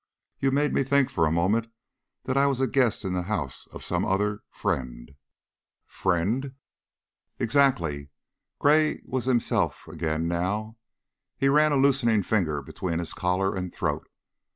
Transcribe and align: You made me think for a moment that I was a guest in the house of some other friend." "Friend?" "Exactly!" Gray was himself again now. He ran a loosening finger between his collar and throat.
You 0.39 0.49
made 0.49 0.73
me 0.73 0.83
think 0.83 1.11
for 1.11 1.27
a 1.27 1.31
moment 1.31 1.67
that 2.23 2.35
I 2.35 2.47
was 2.47 2.59
a 2.59 2.65
guest 2.65 3.05
in 3.05 3.13
the 3.13 3.21
house 3.21 3.67
of 3.71 3.83
some 3.83 4.03
other 4.03 4.41
friend." 4.49 5.11
"Friend?" 5.85 6.55
"Exactly!" 7.37 8.09
Gray 8.57 9.01
was 9.05 9.25
himself 9.25 9.87
again 9.87 10.27
now. 10.27 10.77
He 11.37 11.49
ran 11.49 11.71
a 11.71 11.75
loosening 11.75 12.23
finger 12.23 12.63
between 12.63 12.97
his 12.97 13.13
collar 13.13 13.55
and 13.55 13.71
throat. 13.71 14.09